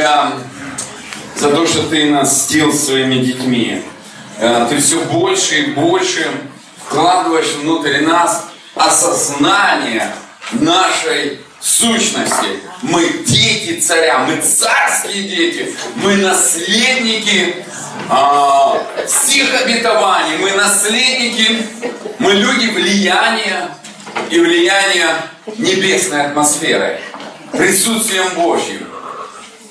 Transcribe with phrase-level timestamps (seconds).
[0.00, 0.32] Тебя
[1.36, 3.82] за то, что Ты нас стил своими детьми.
[4.38, 6.26] Э, Ты все больше и больше
[6.86, 10.10] вкладываешь внутрь нас осознание
[10.52, 12.60] нашей сущности.
[12.80, 17.56] Мы дети царя, мы царские дети, мы наследники
[18.08, 21.62] а, всех обетований, мы наследники,
[22.18, 23.68] мы люди влияния
[24.30, 25.26] и влияния
[25.58, 27.00] небесной атмосферы,
[27.52, 28.89] присутствием Божьим.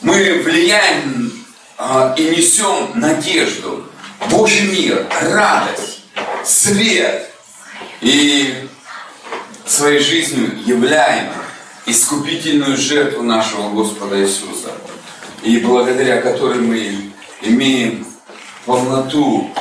[0.02, 1.32] Мы влияем
[1.78, 3.86] а, и несем надежду,
[4.30, 6.04] Божий мир, радость,
[6.46, 7.26] свет.
[8.02, 8.70] И
[9.66, 11.32] своей жизнью являем
[11.86, 14.72] искупительную жертву нашего Господа Иисуса,
[15.44, 18.06] и благодаря которой мы имеем
[18.66, 19.54] полноту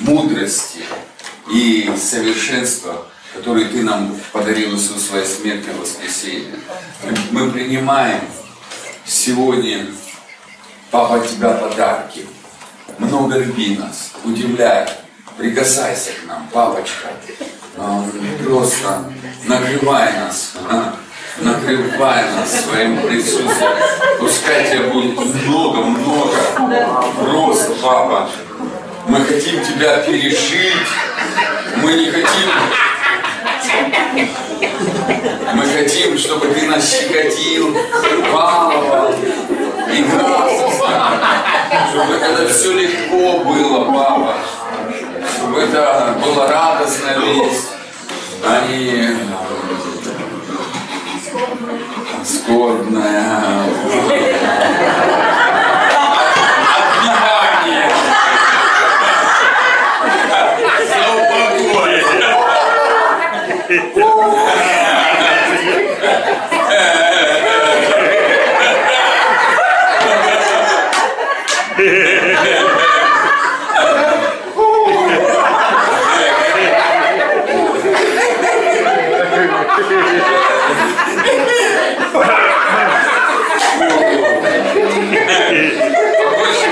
[0.00, 0.84] мудрости
[1.50, 6.54] и совершенства, которые Ты нам подарил Иисус своей смерти и воскресенье.
[7.30, 8.20] Мы принимаем
[9.06, 9.86] сегодня,
[10.90, 12.26] Папа, от Тебя подарки.
[12.98, 14.86] Много люби нас, удивляй,
[15.36, 17.08] прикасайся к нам, папочка.
[18.44, 19.04] Просто
[19.44, 20.54] накрывай нас,
[21.38, 23.72] накрывай нас своим присутствием.
[24.18, 26.38] Пускай тебя будет много-много.
[27.20, 28.30] Просто, папа,
[29.08, 30.72] мы хотим тебя пережить.
[31.82, 32.50] Мы не хотим...
[35.54, 37.76] Мы хотим, чтобы ты нас щекотил,
[38.32, 39.14] баловал,
[39.92, 40.50] играл.
[41.90, 44.34] Чтобы это все легко было, папа.
[45.36, 47.68] Чтобы это была радостная весть,
[48.44, 49.16] а не
[52.24, 53.62] скорбная.
[63.68, 64.76] Отбивание.
[65.66, 65.90] Больше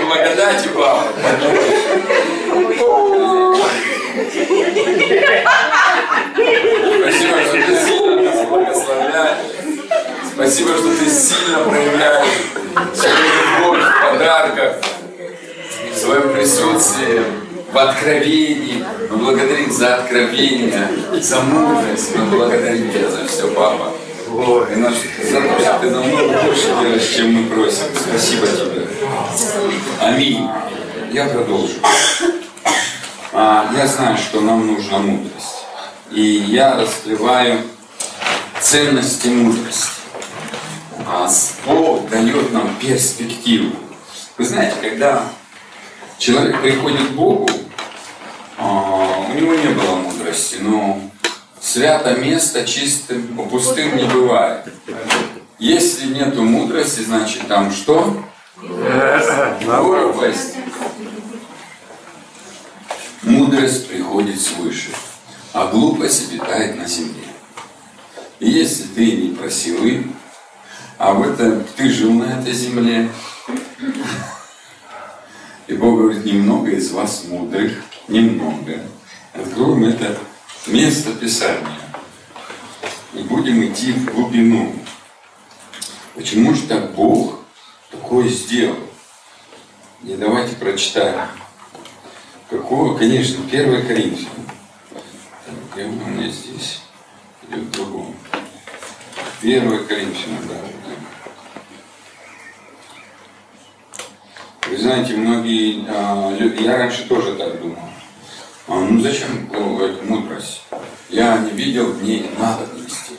[0.06, 1.02] благодати, папа.
[7.00, 9.38] Спасибо, что ты сильно нас благословляешь.
[10.34, 12.28] Спасибо, что ты сильно проявляешь
[12.94, 13.16] свою
[13.58, 14.76] любовь в подарках,
[15.92, 17.22] в своем присутствии,
[18.04, 18.84] в откровении.
[19.10, 20.88] Мы благодарим за откровение,
[21.20, 22.14] за мудрость.
[22.14, 23.92] Мы благодарим тебя за все, папа.
[24.70, 27.84] И наш, за то, что ты намного больше делаешь, чем мы просим.
[27.94, 28.86] Спасибо тебе.
[30.00, 30.48] Аминь.
[31.12, 31.74] Я продолжу.
[33.32, 35.64] А, я знаю, что нам нужна мудрость.
[36.10, 37.60] И я раскрываю
[38.60, 39.88] ценности мудрости.
[41.06, 41.30] А
[41.66, 43.74] Бог дает нам перспективу.
[44.36, 45.24] Вы знаете, когда
[46.18, 47.48] человек приходит к Богу,
[48.58, 51.00] у него не было мудрости, но
[51.60, 54.66] свято место чистым, пустым не бывает.
[55.58, 58.22] Если нету мудрости, значит там что?
[59.64, 60.54] Глупость.
[63.22, 64.90] Мудрость приходит свыше,
[65.52, 67.24] а глупость обитает на земле.
[68.38, 70.14] И если ты не просил им,
[70.98, 73.08] а в этом ты жил на этой земле,
[75.66, 78.80] и Бог говорит, немного из вас мудрых, немного.
[79.32, 80.18] Откроем это
[80.66, 81.78] место Писания.
[83.12, 84.74] И будем идти в глубину.
[86.14, 87.40] Почему же так Бог
[87.90, 88.78] такое сделал?
[90.02, 91.28] И давайте прочитаем.
[92.50, 94.46] Какого, конечно, 1 Коринфянам.
[94.92, 96.82] Так, где у меня здесь?
[97.48, 98.14] Или в другом?
[99.42, 100.54] 1 Коринфянам, да.
[104.68, 107.93] Вы знаете, многие, а, я раньше тоже так думал.
[108.66, 110.62] А, ну зачем эта мудрость?
[111.10, 113.12] Я не видел в ней надобности.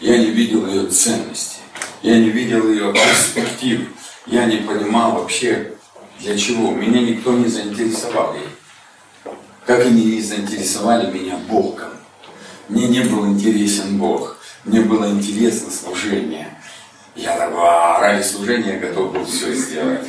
[0.00, 1.58] Я не видел ее ценности.
[2.02, 3.88] Я не видел ее перспектив.
[4.26, 5.72] Я не понимал вообще,
[6.20, 6.70] для чего.
[6.70, 9.34] Меня никто не заинтересовал ей.
[9.66, 11.90] Как и не заинтересовали меня Богом.
[12.68, 14.38] Мне не был интересен Бог.
[14.64, 16.56] Мне было интересно служение.
[17.16, 20.06] Я так, «А, ради служения готов был все сделать.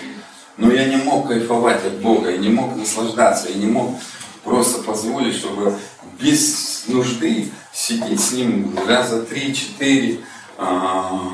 [0.57, 3.99] Но я не мог кайфовать от Бога, я не мог наслаждаться, я не мог
[4.45, 5.77] просто позволить, чтобы
[6.19, 10.21] без нужды сидеть с Ним раза три-четыре.
[10.57, 11.33] А,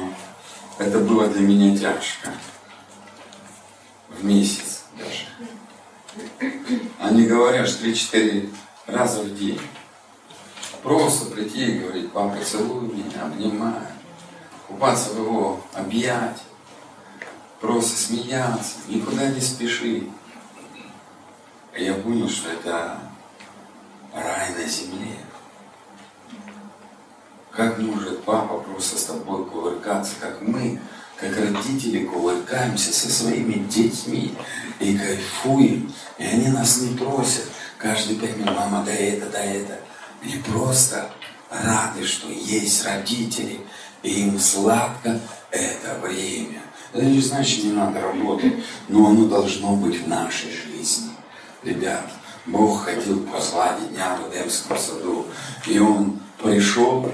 [0.80, 2.32] Это было для меня тяжко.
[4.10, 6.50] В месяц даже.
[7.00, 8.50] Они говорят, что 3-4
[8.88, 9.60] раза в день.
[10.82, 13.74] Просто прийти и говорить, папа, целуй меня, обнимай.
[14.68, 16.42] Купаться в его объять.
[17.60, 20.10] просто смеяться, никуда не спешить.
[21.78, 23.00] И я понял, что это
[24.14, 25.18] рай на земле.
[27.52, 30.80] Как может папа просто с тобой кувыркаться, как мы,
[31.18, 34.34] как родители, кувыркаемся со своими детьми
[34.80, 35.94] и кайфуем.
[36.18, 37.46] И они нас не просят
[37.78, 39.80] каждые пять минут, мама, дай это, дай это.
[40.24, 41.12] Они просто
[41.50, 43.60] рады, что есть родители,
[44.04, 45.20] и им сладко
[45.52, 46.62] это время.
[46.94, 48.54] Это не значит, не надо работать,
[48.88, 51.11] но оно должно быть в нашей жизни.
[51.64, 52.10] Ребят,
[52.48, 55.28] Бог ходил в прохладе дня в Эдемском саду,
[55.68, 57.12] и Он пришел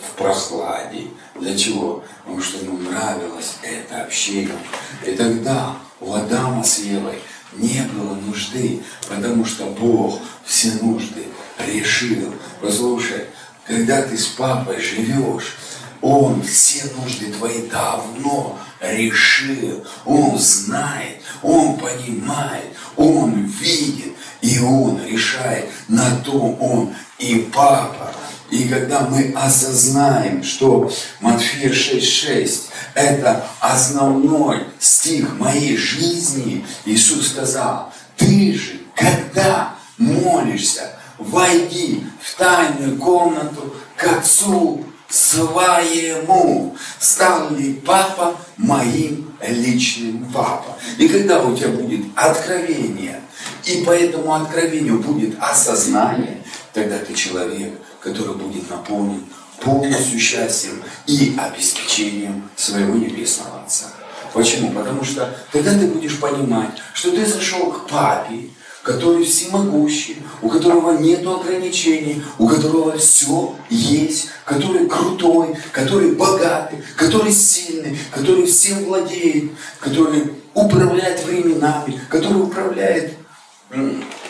[0.00, 1.08] в прохладе.
[1.34, 2.04] Для чего?
[2.22, 4.56] Потому что ему нравилось это общение.
[5.04, 7.18] И тогда у Адама с Евой
[7.54, 11.24] не было нужды, потому что Бог все нужды
[11.66, 12.32] решил.
[12.60, 13.24] Послушай,
[13.66, 15.56] когда ты с папой живешь,
[16.00, 19.84] он все нужды твои давно решил.
[20.04, 22.66] Он знает, он понимает,
[22.96, 25.68] он видит, и он решает.
[25.88, 28.12] На то он и папа.
[28.50, 30.90] И когда мы осознаем, что
[31.20, 42.36] Матфея 6.6 это основной стих моей жизни, Иисус сказал, ты же, когда молишься, войди в
[42.36, 46.76] тайную комнату к Отцу своему.
[46.98, 50.76] Стал ли папа моим личным папа?
[50.98, 53.20] И когда у тебя будет откровение,
[53.64, 59.24] и по этому откровению будет осознание, тогда ты человек, который будет наполнен
[59.60, 63.86] полностью счастьем и обеспечением своего Небесного Отца.
[64.32, 64.70] Почему?
[64.72, 68.50] Потому что тогда ты будешь понимать, что ты зашел к папе,
[68.88, 77.30] который всемогущий, у которого нет ограничений, у которого все есть, который крутой, который богатый, который
[77.30, 83.12] сильный, который всем владеет, который управляет временами, который управляет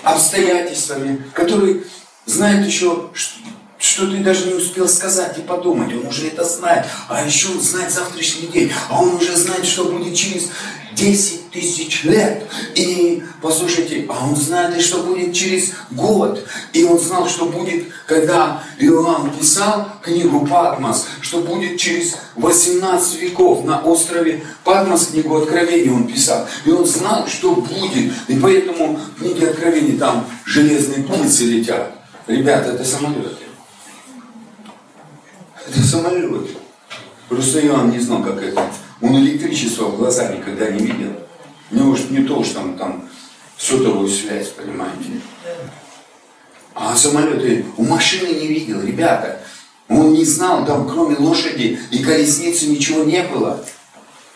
[0.03, 1.85] обстоятельствами, который
[2.27, 3.11] знает еще,
[3.79, 7.61] что ты даже не успел сказать и подумать, он уже это знает, а еще он
[7.61, 10.49] знает завтрашний день, а он уже знает, что будет через
[10.95, 12.45] 10 тысяч лет.
[12.75, 16.45] И послушайте, а он знает и что будет через год.
[16.73, 23.65] И он знал, что будет, когда Иоанн писал книгу Патмос, что будет через 18 веков
[23.65, 26.47] на острове Патмос, книгу Откровения он писал.
[26.65, 28.13] И он знал, что будет.
[28.29, 31.93] И поэтому в книге Откровения там железные птицы летят.
[32.27, 33.47] Ребята, это самолеты.
[35.69, 36.49] Это самолет.
[37.29, 38.63] Просто Иоанн не знал, как это.
[39.01, 41.13] Он электричество в глаза никогда не видел.
[41.71, 43.09] У него уж не то, что там, там
[43.57, 45.21] сотовую связь, понимаете.
[46.75, 49.41] А самолеты у машины не видел, ребята.
[49.89, 53.65] Он не знал, там кроме лошади и колесницы ничего не было.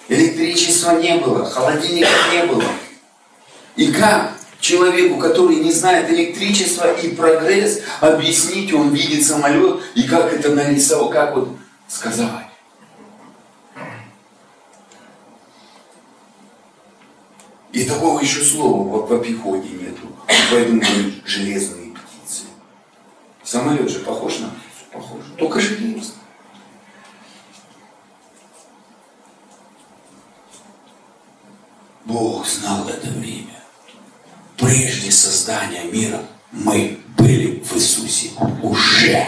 [0.09, 2.65] Электричества не было, холодильника не было.
[3.77, 10.33] И как человеку, который не знает электричества и прогресс, объяснить, он видит самолет, и как
[10.33, 11.57] это нарисовал, как вот
[11.89, 12.29] сказать.
[17.73, 20.07] И такого еще слова в, в обиходе нету.
[20.51, 22.43] Поэтому говорят железные птицы.
[23.43, 24.85] Самолет же похож на птицу?
[24.93, 25.21] Похож.
[25.39, 26.15] Только железный.
[32.05, 33.63] Бог знал это время.
[34.59, 38.31] Прежде создания мира мы были в Иисусе
[38.63, 39.27] уже.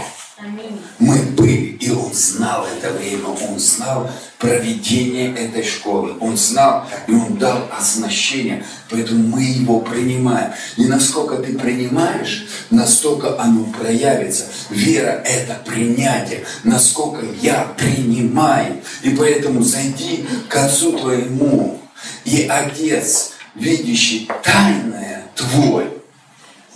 [0.98, 7.14] Мы были, и Он знал это время, Он знал проведение этой школы, Он знал, и
[7.14, 10.52] Он дал оснащение, поэтому мы его принимаем.
[10.76, 14.44] И насколько ты принимаешь, настолько оно проявится.
[14.68, 18.82] Вера– это принятие, насколько я принимаю.
[19.02, 21.80] И поэтому зайди к Отцу твоему,
[22.26, 25.88] и Отец, видящий тайное твой,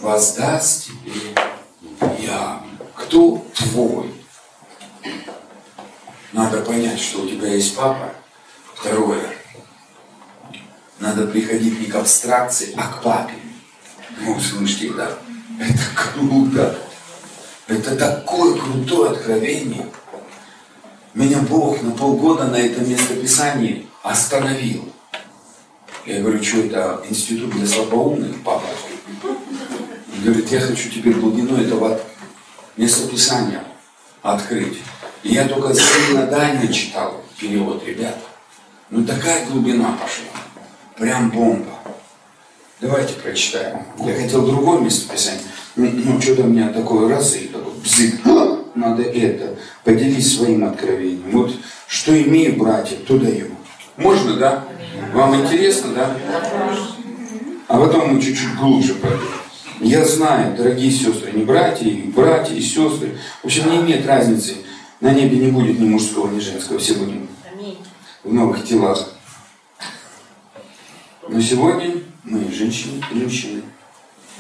[0.01, 1.35] воздаст тебе
[2.21, 2.63] я
[3.09, 4.13] кто твой.
[6.33, 8.13] Надо понять, что у тебя есть папа.
[8.75, 9.35] Второе.
[11.01, 13.35] Надо приходить не к абстракции, а к папе.
[14.21, 15.11] Ну, слышите, да?
[15.59, 16.79] Это круто.
[17.67, 19.87] Это такое крутое откровение.
[21.15, 24.93] Меня Бог на полгода на этом местописании остановил.
[26.05, 28.67] Я говорю, что это институт для слабоумных, папа?
[29.25, 31.99] Он говорит, я хочу теперь глубину этого
[32.79, 33.63] местописания
[34.23, 34.79] открыть.
[35.23, 36.27] И я только сильно
[36.73, 38.21] читал перевод, ребята.
[38.89, 40.41] Ну такая глубина пошла.
[40.97, 41.75] Прям бомба.
[42.81, 43.83] Давайте прочитаем.
[43.99, 45.43] Я хотел другое местописание.
[45.77, 48.21] Ну, ну что-то у меня такое раз и такой бзык.
[48.75, 49.57] Надо это.
[49.85, 51.31] Поделись своим откровением.
[51.33, 51.53] Вот
[51.89, 53.49] что имею, братья, то даю.
[53.97, 54.65] Можно, да?
[55.13, 56.17] Вам интересно, да?
[57.67, 59.19] А потом мы чуть-чуть глубже пойдем.
[59.81, 63.17] Я знаю, дорогие сестры, не братья, и братья, и сестры.
[63.43, 64.57] В общем, не имеет разницы.
[65.01, 66.79] На небе не будет ни мужского, ни женского.
[66.79, 67.29] Все будем
[68.25, 69.15] в новых телах.
[71.29, 71.95] Но сегодня
[72.25, 73.63] мы женщины и мужчины.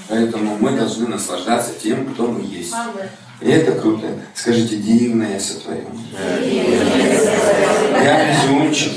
[0.09, 2.75] Поэтому мы должны наслаждаться тем, кто мы есть.
[3.41, 4.07] И это круто.
[4.35, 5.87] Скажите, дивное я сотворен.
[8.03, 8.93] Я безумчик.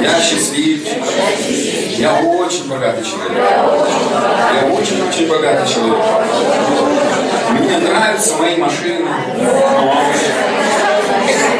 [0.00, 1.02] Я счастливчик.
[1.98, 3.32] Я очень богатый человек.
[3.32, 5.96] Я очень-очень богатый человек.
[7.52, 9.08] Мне нравятся мои машины.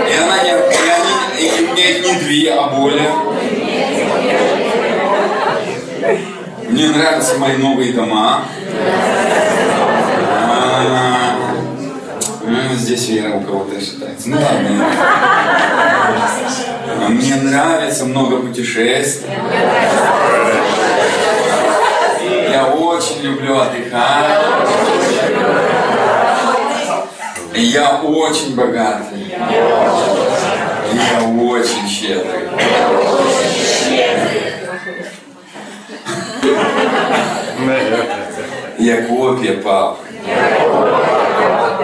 [0.09, 3.11] И она не, и они, и у меня не две, а более.
[6.69, 8.43] Мне нравятся мои новые дома.
[10.29, 11.37] А,
[12.75, 14.29] здесь вера у кого-то считается.
[14.29, 14.87] Ну ладно.
[16.99, 19.31] А мне нравится много путешествий.
[22.57, 24.25] Я очень люблю отдыхать.
[27.53, 29.27] Я очень богатый.
[30.95, 32.49] Я очень щедрый.
[38.79, 39.99] Я копия папы.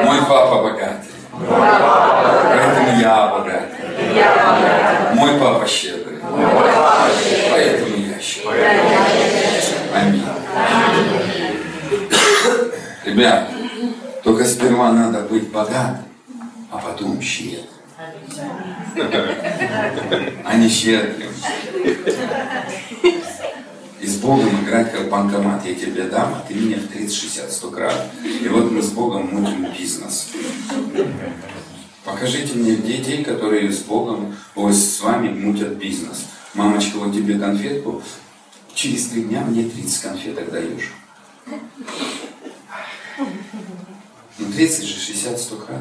[0.04, 1.12] Мой папа богатый.
[1.50, 5.16] Поэтому я богатый.
[5.16, 6.18] Мой папа щедрый.
[7.50, 8.70] Поэтому я щедрый.
[9.94, 10.22] Аминь.
[13.12, 13.50] Ребят,
[14.24, 16.04] только сперва надо быть богатым,
[16.70, 17.66] а потом щедрым.
[20.46, 21.30] А не щедрым.
[24.00, 25.62] И с Богом играть как банкомат.
[25.66, 28.10] Я тебе дам, а ты мне в 30, 60, 100 крат.
[28.24, 30.30] И вот мы с Богом мутим бизнес.
[32.04, 36.28] Покажите мне детей, которые с Богом, ой, с вами мутят бизнес.
[36.54, 38.02] Мамочка, вот тебе конфетку,
[38.74, 40.94] через три дня мне 30 конфеток даешь.
[44.38, 45.80] Ну 30 же, 60, 100 крат.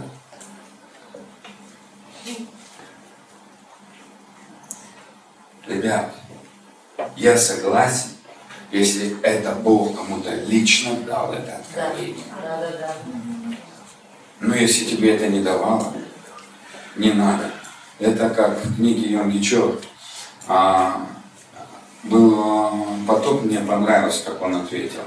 [5.67, 6.13] Ребят,
[7.15, 8.09] я согласен,
[8.71, 12.23] если это Бог кому-то лично дал это откровение.
[14.39, 15.93] Но если тебе это не давало,
[16.95, 17.51] не надо.
[17.99, 19.77] Это как в книге Йонгичо.
[20.47, 21.07] А,
[22.03, 22.73] был а,
[23.07, 25.01] потоп, мне понравилось, как он ответил.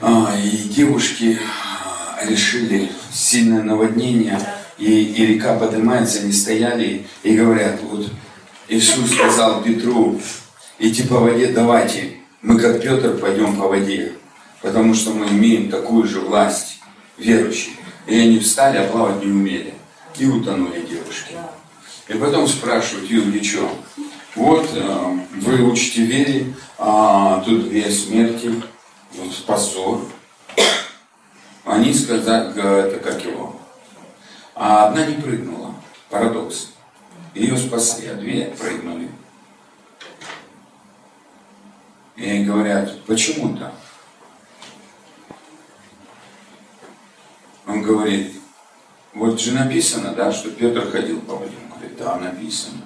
[0.00, 4.38] А, и девушки а, решили сильное наводнение,
[4.78, 8.06] и, и река поднимается, они стояли и говорят, вот
[8.68, 10.20] Иисус сказал Петру,
[10.78, 14.12] идти по воде, давайте, мы как Петр пойдем по воде,
[14.60, 16.80] потому что мы имеем такую же власть,
[17.16, 17.74] верующие.
[18.06, 19.74] И они встали, а плавать не умели.
[20.18, 21.34] И утонули девушки.
[22.08, 23.68] И потом спрашивают, Юрий, что?
[24.34, 28.52] Вот э, вы учите вере, а тут две смерти,
[29.46, 30.02] позор.
[31.64, 32.50] Они сказали,
[32.86, 33.60] это как его,
[34.54, 35.74] а одна не прыгнула.
[36.10, 36.72] Парадокс.
[37.34, 39.10] Ее спасли, а две прыгнули.
[42.16, 43.74] И говорят, почему так?
[47.66, 48.32] Он говорит,
[49.12, 51.56] вот же написано, да, что Петр ходил по воде.
[51.64, 52.82] Он говорит, да, написано.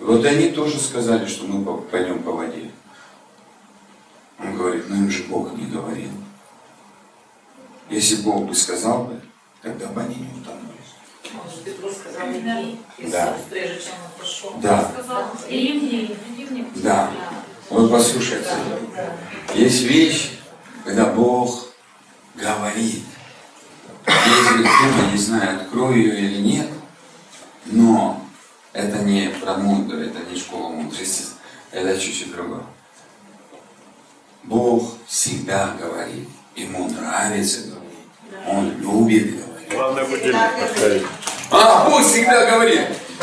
[0.00, 2.70] Вот они тоже сказали, что мы пойдем по воде.
[4.38, 6.10] Он говорит, ну им же Бог не говорил.
[7.90, 9.20] Если Бог бы сказал бы,
[9.62, 10.68] тогда бы они не утонули.
[11.32, 13.36] Может, Петру сказал иди, Да.
[13.50, 14.54] прежде чем он пошел.
[14.62, 14.92] Да.
[16.76, 17.10] Да.
[17.70, 18.48] Вот послушайте.
[19.54, 20.38] Есть вещь,
[20.84, 21.68] когда Бог
[22.34, 23.02] говорит.
[24.06, 26.68] Если тема, не знаю, открою ее или нет,
[27.66, 28.22] но
[28.72, 31.24] это не про мудро, это не школа мудрости,
[31.72, 32.62] это чуть-чуть другое.
[34.48, 36.26] Бог всегда говорит,
[36.56, 39.68] ему нравится говорить, он любит говорить.
[39.70, 41.06] Главное будильник поставить.
[41.50, 42.80] А, Бог всегда говорит.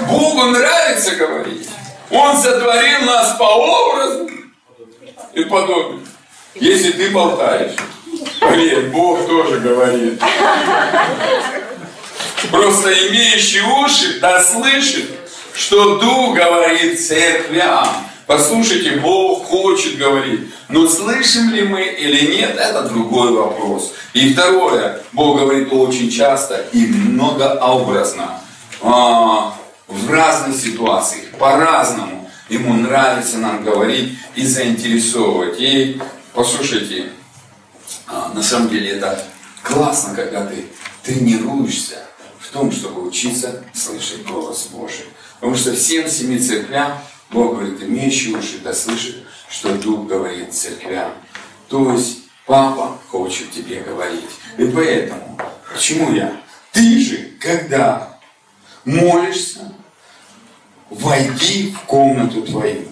[0.08, 1.68] Богу нравится говорить.
[2.12, 4.30] Он сотворил нас по образу
[5.34, 6.02] и подобию.
[6.54, 7.74] Если ты болтаешь,
[8.40, 10.22] поверь, Бог тоже говорит.
[12.52, 15.10] Просто имеющий уши да слышит,
[15.56, 17.88] что Дух говорит церквям.
[18.28, 20.42] Послушайте, Бог хочет говорить.
[20.68, 23.94] Но слышим ли мы или нет, это другой вопрос.
[24.14, 28.40] И второе, Бог говорит очень часто и многообразно.
[28.82, 29.56] А,
[29.88, 32.30] в разных ситуациях, по-разному.
[32.50, 35.60] Ему нравится нам говорить и заинтересовывать.
[35.60, 36.02] И
[36.34, 37.12] послушайте,
[38.08, 39.24] а, на самом деле это
[39.64, 40.66] классно, когда ты
[41.04, 41.98] тренируешься
[42.40, 45.06] в том, чтобы учиться слышать голос Божий.
[45.40, 47.00] Потому что всем семи церквям
[47.36, 49.18] Бог говорит, имеющий уши да слышит,
[49.50, 51.12] что Дух говорит церквям.
[51.68, 54.30] То есть папа хочет тебе говорить.
[54.58, 55.38] И поэтому,
[55.72, 56.42] почему я?
[56.72, 58.18] Ты же, когда
[58.86, 59.74] молишься,
[60.90, 62.88] войди в комнату твою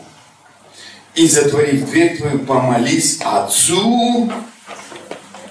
[1.15, 4.29] и, затворив дверь твою, помолись Отцу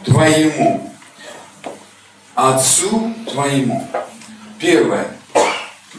[0.04, 0.92] твоему.
[2.34, 3.88] Отцу твоему.
[4.58, 5.06] Первое.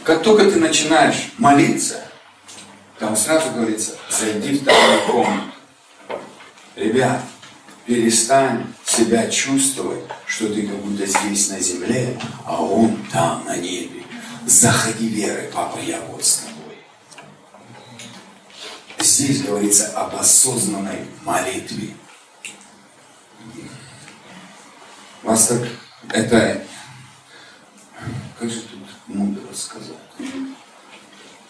[0.04, 2.03] Как только ты начинаешь молиться,
[3.04, 5.52] там сразу говорится, зайди в вторую комнату.
[6.74, 7.20] Ребят,
[7.84, 14.04] перестань себя чувствовать, что ты как будто здесь на земле, а он там на небе.
[14.46, 16.78] Заходи верой, папа, я вот с тобой.
[18.98, 21.94] Здесь говорится об осознанной молитве.
[25.22, 25.68] Вас так,
[26.10, 26.62] это,
[28.38, 29.94] как же тут мудро сказать?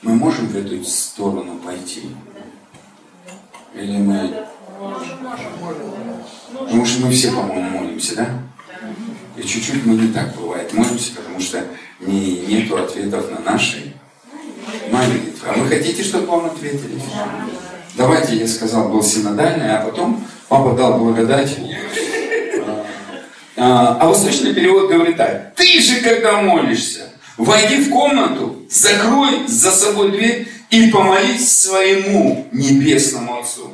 [0.04, 2.02] Мы можем в эту сторону пойти?
[3.74, 4.44] Или мы...
[6.52, 8.28] Потому что мы все, по-моему, молимся, да?
[9.36, 11.64] И чуть-чуть мы не так бывает молимся, потому что
[12.00, 13.94] не, нету ответов на наши
[14.90, 15.48] молитвы.
[15.48, 17.00] А вы хотите, чтобы вам ответили?
[17.94, 21.56] Давайте, я сказал, был синодальный, а потом папа дал благодать.
[23.56, 25.54] А, а восточный перевод говорит так.
[25.54, 33.38] Ты же, когда молишься, войди в комнату, закрой за собой дверь и помолись своему небесному
[33.38, 33.70] Отцу.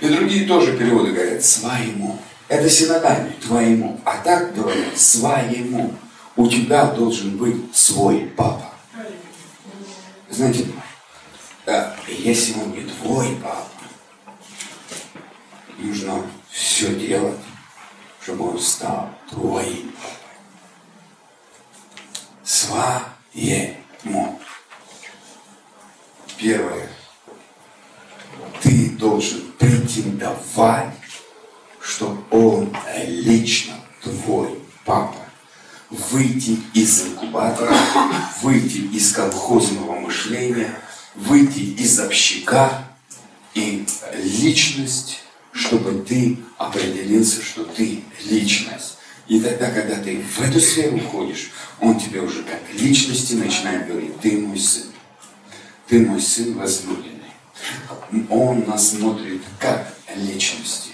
[0.00, 2.18] И другие тоже переводы говорят своему.
[2.48, 4.00] Это синодальный, твоему.
[4.04, 5.94] А так говорят своему.
[6.36, 8.72] У тебя должен быть свой папа.
[10.30, 10.66] Знаете,
[11.66, 13.66] да, если он не твой папа,
[15.78, 17.38] нужно все делать,
[18.22, 20.19] чтобы он стал твоим папой.
[22.52, 24.40] Своему.
[26.36, 26.88] Первое.
[28.60, 30.92] Ты должен претендовать,
[31.80, 35.14] что он лично твой папа.
[35.90, 37.72] Выйти из инкубатора,
[38.42, 40.76] выйти из колхозного мышления,
[41.14, 42.84] выйти из общака
[43.54, 43.86] и
[44.24, 45.20] личность,
[45.52, 48.96] чтобы ты определился, что ты личность.
[49.30, 54.18] И тогда, когда ты в эту сферу входишь, он тебе уже как личности начинает говорить,
[54.20, 54.88] ты мой сын.
[55.86, 57.30] Ты мой сын возлюбленный.
[58.28, 60.90] Он нас смотрит как личности.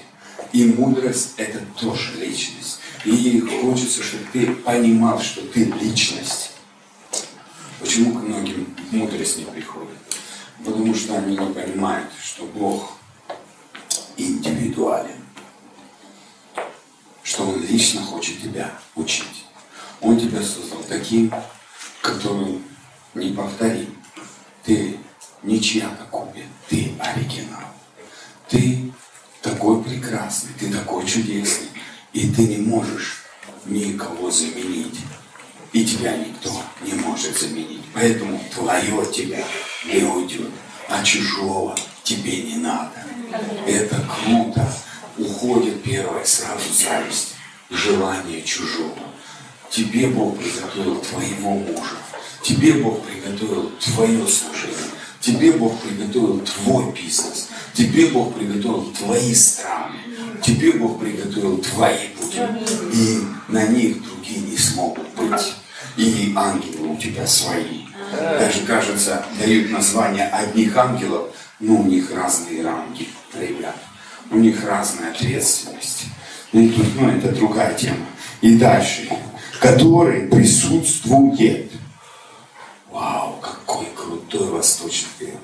[0.53, 2.81] И мудрость– это тоже личность.
[3.07, 6.51] И хочется, чтобы ты понимал, что ты личность.
[7.81, 9.97] Почему к многим мудрость не приходит?
[10.63, 12.99] Потому что они не понимают, что Бог
[14.19, 15.26] индивидуален.
[17.27, 19.47] Что Он лично хочет тебя учить.
[20.01, 21.33] Он тебя создал таким,
[22.01, 22.63] который
[23.15, 23.97] не повторим.
[24.63, 24.97] Ты
[25.43, 27.65] ничья копия, ты оригинал.
[28.49, 28.93] Ты
[29.43, 31.69] такой прекрасный, ты такой чудесный,
[32.13, 33.25] и ты не можешь
[33.65, 35.01] никого заменить.
[35.73, 37.83] И тебя никто не может заменить.
[37.93, 39.45] Поэтому твое тебя
[39.85, 40.53] не уйдет,
[40.89, 43.05] а чужого тебе не надо.
[43.67, 44.73] Это круто.
[45.19, 47.35] Уходит первое сразу зависть,
[47.71, 48.99] желание чужого.
[49.71, 51.97] Тебе Бог приготовил твоего мужа.
[52.43, 54.77] Тебе Бог приготовил твое служение.
[55.21, 57.49] Тебе Бог приготовил твой бизнес.
[57.73, 59.97] Тебе Бог приготовил твои страны.
[60.43, 62.41] Тебе Бог приготовил твои пути.
[62.93, 65.55] И на них другие не смогут быть.
[65.97, 67.87] И ангелы у тебя свои.
[68.13, 73.77] Даже, кажется, дают название одних ангелов, но у них разные ранги, ребят.
[74.31, 76.05] У них разная ответственность.
[76.53, 78.07] И тут, ну, это другая тема.
[78.41, 79.09] И дальше.
[79.61, 81.71] Который присутствует.
[82.91, 85.35] Вау, какой крутой восточный пир.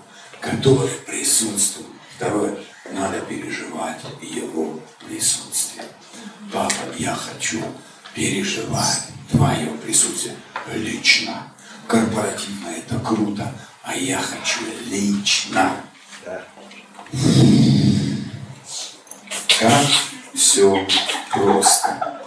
[0.41, 1.87] Который присутствует.
[2.17, 2.57] Второе,
[2.93, 5.85] надо переживать его присутствие.
[6.53, 7.61] Папа, я хочу
[8.15, 10.37] переживать твое присутствие
[10.75, 11.53] лично.
[11.87, 15.73] Корпоративно это круто, а я хочу лично.
[19.63, 19.87] Как
[20.35, 20.85] все
[21.31, 22.19] просто.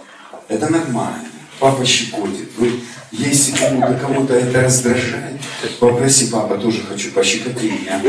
[0.48, 1.28] Это нормально.
[1.58, 2.48] Папа щекотит.
[2.56, 2.80] Вы,
[3.12, 5.38] если кому-то кого-то это раздражает,
[5.78, 8.00] попроси, папа, тоже хочу пощекоти меня.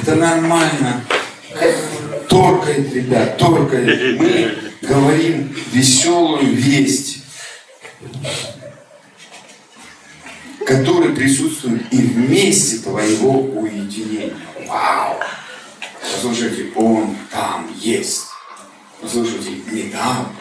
[0.00, 1.04] Это нормально.
[2.28, 4.20] Торкает, ребят, торкает.
[4.20, 7.24] Мы говорим веселую весть,
[10.64, 14.34] который присутствует и вместе твоего уединения.
[14.68, 15.16] Вау!
[16.20, 18.24] Послушайте, он там есть.
[19.00, 20.34] Послушайте, не там.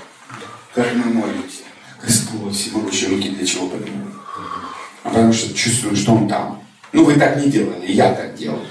[0.73, 1.65] Как мы молимся.
[2.01, 4.15] Господь, всемогущие руки для чего поднимают?
[5.03, 6.63] А потому что чувствую, что он там.
[6.93, 8.65] Ну, вы так не делали, я так делал.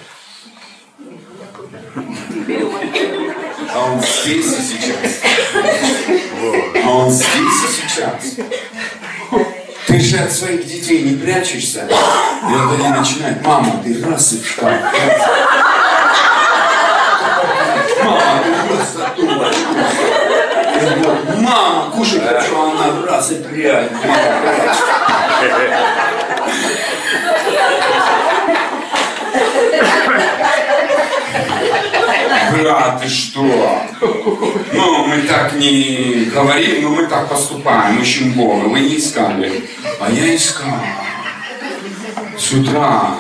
[3.72, 5.20] А он здесь и сейчас.
[6.84, 8.34] А он здесь и сейчас.
[9.86, 11.86] Ты же от своих детей не прячешься.
[11.86, 15.65] И вот они начинают, мама, ты раз и в шкаф.
[18.06, 18.44] Мама,
[19.16, 19.52] тупо.
[20.96, 23.90] Вот, мама, кушать хочу, она раз и прядь.
[32.52, 33.42] Брат, ты что?
[34.72, 38.68] Ну, мы так не говорим, но мы так поступаем, ищем Бога.
[38.68, 39.68] Вы не искали.
[40.00, 40.78] А я искал.
[42.38, 43.16] С утра.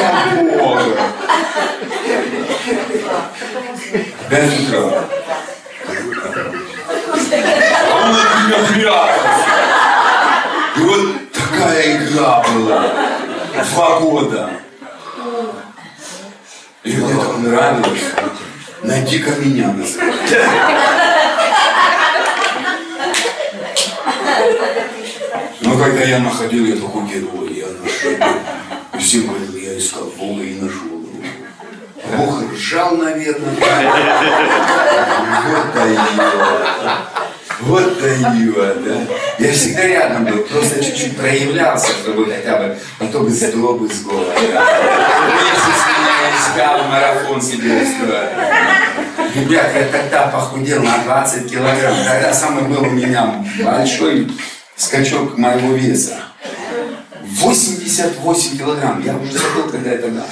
[0.00, 0.96] Искал Бога.
[4.30, 5.04] Утра.
[7.88, 9.42] А он от меня прятался.
[10.76, 12.80] И вот такая игра была.
[13.74, 14.50] Два года.
[16.84, 18.04] И мне так нравилось.
[18.82, 20.14] Найди-ка меня называть.
[25.60, 28.16] Но когда я находил, такой герой, я нашел.
[29.00, 31.06] Все говорили, я искал Бога и нашел его.
[32.16, 33.50] Бог ржал, наверное.
[35.48, 36.00] Вот дает.
[37.60, 38.96] Вот дает, да.
[39.38, 44.02] Я всегда рядом был, просто чуть-чуть проявлялся, чтобы хотя бы, а то бы злобы с
[44.02, 44.32] голода.
[44.34, 44.50] Если
[45.96, 48.30] меня искал, марафон себе устроил.
[49.34, 51.96] Ребят, я тогда похудел на 20 килограмм.
[52.04, 54.30] Тогда самый был у меня большой
[54.76, 56.29] скачок моего веса.
[57.30, 59.02] 88 килограмм.
[59.02, 60.26] Я уже забыл, когда это да.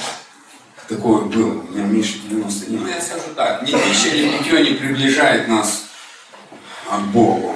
[0.87, 1.61] Такое было.
[1.61, 2.79] У меня меньше 90 дней.
[2.79, 3.61] Ну, я скажу так.
[3.61, 5.83] Ни пища, ни питье не приближает нас
[6.89, 7.55] к Богу.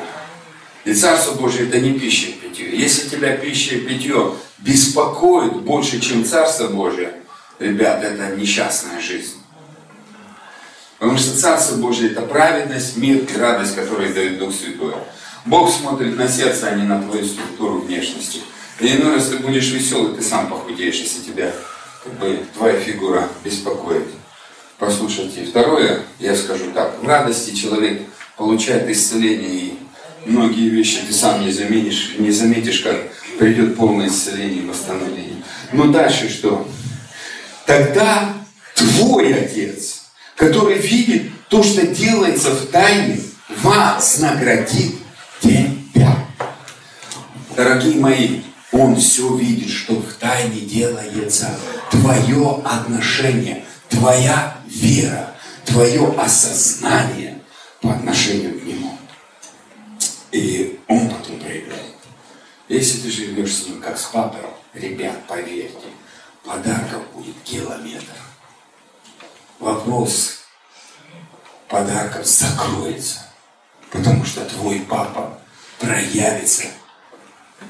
[0.85, 2.77] И Царство Божие это не пища и питье.
[2.77, 7.13] Если тебя пища и питье беспокоит больше, чем Царство Божие,
[7.59, 9.37] ребят, это несчастная жизнь.
[10.99, 14.93] Потому что Царство Божие это праведность, мир и радость, которые дает Дух Святой.
[15.45, 18.41] Бог смотрит на сердце, а не на твою структуру внешности.
[18.83, 21.53] И раз ты будешь веселый, ты сам похудеешь, если тебя
[22.03, 24.07] как бы, твоя фигура беспокоит.
[24.77, 25.45] Послушайте.
[25.45, 28.01] Второе, я скажу так, в радости человек
[28.35, 29.73] получает исцеление, и
[30.25, 32.97] многие вещи ты сам не заметишь, не заметишь, как
[33.39, 35.41] придет полное исцеление и восстановление.
[35.71, 36.67] Но дальше что?
[37.65, 38.33] Тогда
[38.75, 43.21] твой Отец, который видит то, что делается в тайне,
[43.61, 44.95] вознаградит
[45.39, 46.27] тебя.
[47.55, 48.41] Дорогие мои,
[48.73, 51.55] Он все видит, что в тайне делается
[51.91, 57.39] твое отношение, твоя вера, твое осознание
[57.81, 58.97] по отношению к Нему.
[60.31, 61.93] И Он потом проявляет.
[62.67, 64.41] Если ты живешь с Ним как с папой,
[64.73, 65.87] ребят, поверьте,
[66.43, 68.15] подарков будет километр.
[69.59, 70.39] Вопрос
[71.69, 73.19] подарков закроется,
[73.91, 75.39] потому что твой папа
[75.79, 76.63] проявится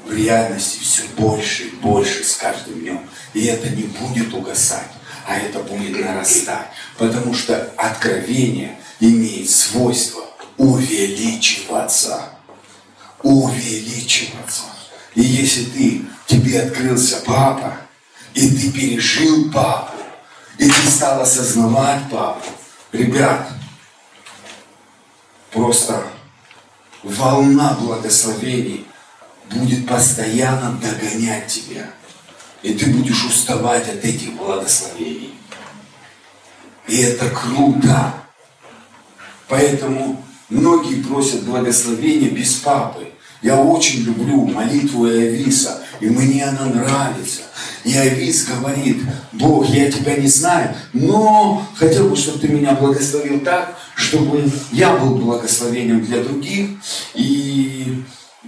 [0.06, 3.08] в реальности все больше и больше с каждым днем.
[3.32, 4.90] И это не будет угасать,
[5.26, 6.68] а это будет нарастать.
[6.98, 10.24] Потому что откровение имеет свойство
[10.56, 12.30] увеличиваться.
[13.22, 14.62] Увеличиваться.
[15.14, 17.78] И если ты, тебе открылся папа,
[18.34, 19.96] и ты пережил папу,
[20.58, 22.46] и ты стал осознавать папу,
[22.92, 23.48] ребят,
[25.52, 26.04] просто
[27.02, 28.86] волна благословений
[29.50, 31.90] будет постоянно догонять тебя.
[32.62, 35.34] И ты будешь уставать от этих благословений.
[36.88, 38.14] И это круто.
[39.48, 43.08] Поэтому многие просят благословения без папы.
[43.42, 47.42] Я очень люблю молитву Иовиса, и мне она нравится.
[47.84, 49.02] Иовис говорит,
[49.32, 54.96] Бог, я тебя не знаю, но хотел бы, чтобы ты меня благословил так, чтобы я
[54.96, 56.70] был благословением для других
[57.14, 58.02] и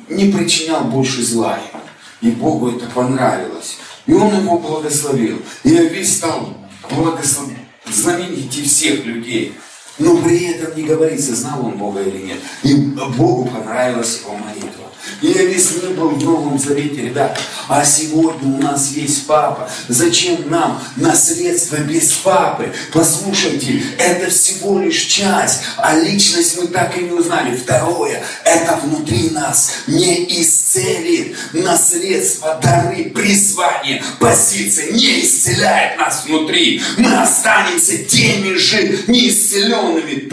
[0.08, 1.80] не причинял больше зла им.
[2.20, 3.76] И Богу это понравилось.
[4.06, 5.40] И он его благословил.
[5.64, 6.56] И Иовис стал
[6.90, 9.54] благословен, знаменитей всех людей.
[9.98, 12.38] Но при этом не говорится, знал он Бога или нет.
[12.62, 14.86] И Богу понравилась его молитва.
[15.22, 17.38] И не был в Новом Завете, ребята.
[17.68, 19.68] А сегодня у нас есть папа.
[19.88, 22.72] Зачем нам наследство без папы?
[22.92, 27.56] Послушайте, это всего лишь часть, а личность мы так и не узнали.
[27.56, 36.82] Второе, это внутри нас не исцелит наследство, дары, призвание, позиция не исцеляет нас внутри.
[36.98, 39.85] Мы останемся теми же неисцеленными,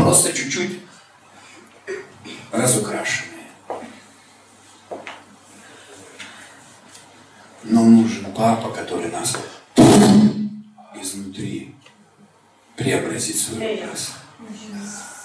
[0.03, 0.79] просто чуть-чуть
[2.51, 3.47] разукрашенные.
[7.63, 9.35] Но нужен папа, который нас
[11.01, 11.73] изнутри
[12.75, 14.11] преобразит свой образ.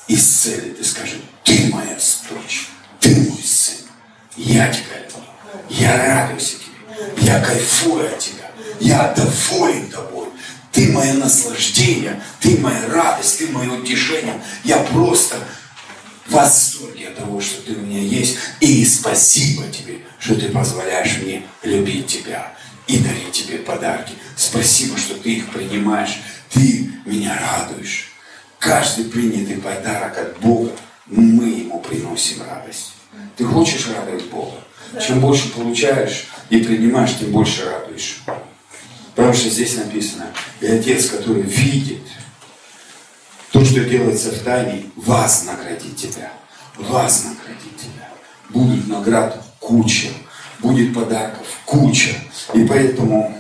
[0.08, 1.98] Исцелит и скажет, ты моя
[2.30, 3.86] дочь, ты мой сын,
[4.36, 5.22] я тебя люблю,
[5.68, 10.17] я радуюсь тебе, я кайфую от тебя, я доволен тобой,
[10.78, 14.40] ты мое наслаждение, ты моя радость, ты мое утешение.
[14.62, 15.36] Я просто
[16.26, 18.36] в восторге от того, что ты у меня есть.
[18.60, 22.52] И спасибо тебе, что ты позволяешь мне любить тебя
[22.86, 24.12] и дарить тебе подарки.
[24.36, 26.20] Спасибо, что ты их принимаешь.
[26.50, 28.12] Ты меня радуешь.
[28.60, 30.70] Каждый принятый подарок от Бога,
[31.06, 32.92] мы ему приносим радость.
[33.36, 34.62] Ты хочешь радовать Бога?
[35.04, 38.22] Чем больше получаешь и принимаешь, тем больше радуешь.
[39.18, 40.26] Потому что здесь написано,
[40.60, 42.02] и Отец, который видит
[43.50, 46.32] то, что делается в тайне, вас наградит тебя.
[46.76, 48.08] Вас наградит тебя.
[48.50, 50.06] Будут наград куча.
[50.60, 52.14] Будет подарков куча.
[52.54, 53.36] И поэтому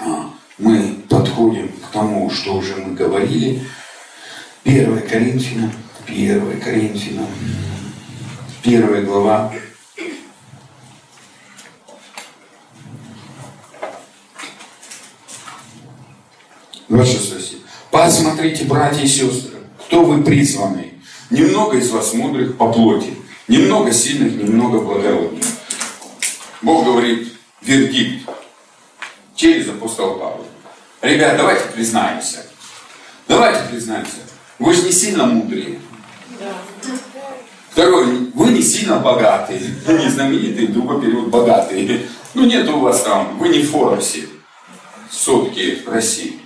[0.00, 3.64] а, мы подходим к тому, что уже мы говорили.
[4.64, 5.72] 1 Коринфянам,
[6.08, 7.28] 1 Коринфянам,
[8.64, 9.54] 1 глава,
[16.90, 17.58] 26 стих.
[17.90, 20.94] Посмотрите, братья и сестры, кто вы призваны.
[21.30, 25.44] Немного из вас мудрых по плоти, немного сильных, немного благородных.
[26.62, 28.28] Бог говорит, вердикт
[29.36, 30.44] через апостола Павла.
[31.00, 32.44] Ребят, давайте признаемся.
[33.28, 34.18] Давайте признаемся.
[34.58, 35.78] Вы же не сильно мудрые.
[37.70, 42.08] Второе, вы не сильно богатые, не знаменитые, другой период богатые.
[42.34, 44.26] Ну нет у вас там, вы не в Форбсе,
[45.08, 46.39] сотки России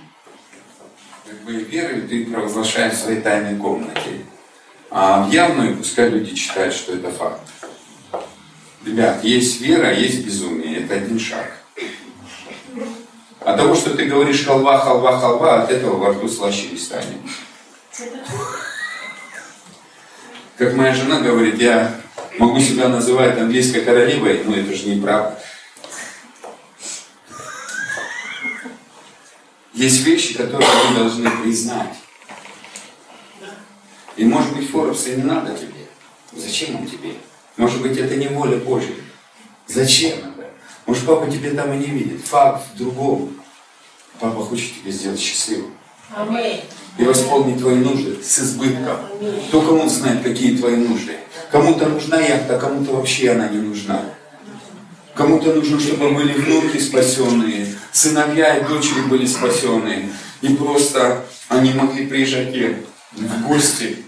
[1.45, 4.25] бы верою ты провозглашаешь в своей тайной комнате.
[4.89, 7.41] А в явную пускай люди читают, что это факт.
[8.85, 10.79] Ребят, есть вера, есть безумие.
[10.79, 11.51] Это один шаг.
[13.41, 17.19] А того, что ты говоришь халва, халва, халва, от этого во рту слаще не станет.
[20.57, 21.93] Как моя жена говорит, я
[22.39, 25.39] могу себя называть английской королевой, но это же неправда.
[29.75, 31.95] Есть вещи, которые вы должны признать.
[34.15, 35.85] И может быть Форбса и не надо тебе.
[36.31, 37.15] Зачем он тебе?
[37.57, 38.95] Может быть это не воля Божья.
[39.67, 40.49] Зачем это?
[40.85, 42.25] Может папа тебе там и не видит.
[42.25, 43.35] Факт в другом.
[44.19, 45.73] Папа хочет тебя сделать счастливым.
[46.15, 46.61] Аминь.
[46.97, 48.97] И восполнить твои нужды с избытком.
[49.51, 51.17] Только он знает, какие твои нужды.
[51.51, 54.01] Кому-то нужна яхта, кому-то вообще она не нужна.
[55.15, 60.09] Кому-то нужно, чтобы были внуки спасенные, сыновья и дочери были спасенные.
[60.41, 62.53] И просто они могли приезжать
[63.13, 64.03] в гости.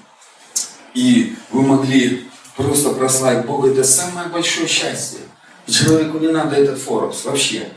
[0.93, 3.70] И вы могли просто прославить Бога.
[3.70, 5.20] Это самое большое счастье.
[5.65, 7.70] Человеку не надо этот Форбс вообще.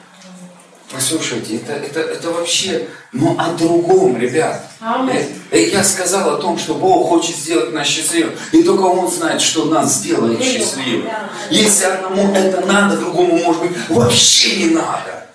[0.92, 4.68] Послушайте, это, это, это вообще, ну, о другом, ребят.
[4.80, 8.34] Э, э, я сказал о том, что Бог хочет сделать нас счастливым.
[8.50, 11.08] И только Он знает, что нас сделает счастливым.
[11.48, 15.28] Если одному это надо, другому, может быть, вообще не надо.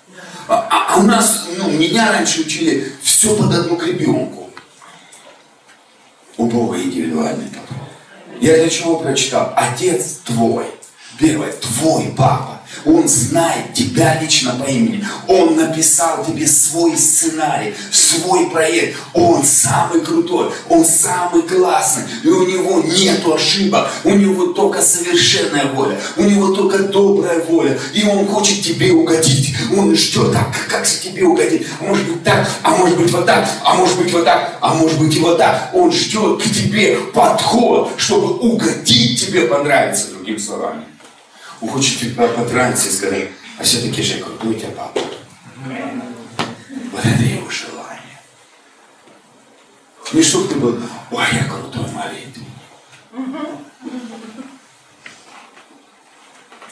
[0.46, 4.50] А, а, а у нас, ну, меня раньше учили все под одну гребенку.
[6.36, 7.88] У Бога индивидуальный подход.
[8.40, 9.54] Я для чего прочитал?
[9.56, 10.66] Отец твой.
[11.18, 12.55] Первое, твой папа.
[12.84, 15.04] Он знает тебя лично по имени.
[15.26, 18.98] Он написал тебе свой сценарий, свой проект.
[19.14, 22.04] Он самый крутой, он самый классный.
[22.22, 23.88] И у него нет ошибок.
[24.04, 25.98] У него только совершенная воля.
[26.16, 27.78] У него только добрая воля.
[27.92, 29.54] И он хочет тебе угодить.
[29.76, 31.66] Он ждет, так, как же тебе угодить?
[31.80, 34.74] А может быть так, а может быть вот так, а может быть вот так, а
[34.74, 35.70] может быть и вот так.
[35.72, 40.84] Он ждет к тебе подход, чтобы угодить тебе понравиться, другими словами.
[41.66, 45.00] Он хочет тебя потратить и сказать, а все-таки же крутой тебя папа.
[46.92, 48.20] Вот это его желание.
[50.12, 52.46] Не чтобы ты был, ой, я крутой молитвенник.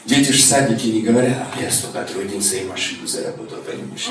[0.05, 4.07] Дети же в садике не говорят, а я столько трудился и машину заработал, понимаешь?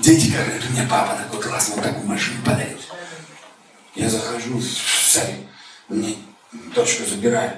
[0.00, 2.78] Дети говорят, у меня папа такой классный, такую машину подарил.
[3.94, 5.46] Я захожу в садик,
[5.88, 6.16] мне
[6.74, 7.52] дочку забираю.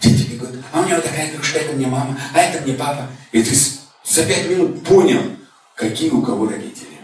[0.00, 3.08] Дети говорят, а у него такая игрушка, это мне мама, а это мне папа.
[3.32, 3.54] И ты
[4.04, 5.36] за пять минут понял,
[5.74, 6.98] какие у кого родители.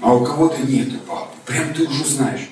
[0.00, 1.36] А у кого-то нету папы.
[1.46, 2.48] Прям ты уже знаешь.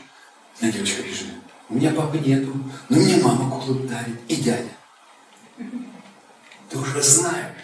[0.60, 1.26] На девочка пишет,
[1.68, 2.52] у меня папы нету,
[2.88, 4.68] но мне мама куклу дарит и дядя.
[6.68, 7.56] Ты уже знаешь,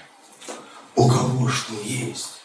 [0.95, 2.41] у кого что есть.